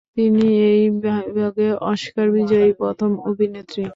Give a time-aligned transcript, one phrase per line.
[0.17, 3.83] তিনিই এই বিভাগে অস্কার বিজয়ী প্রথম অভিনেত্রী।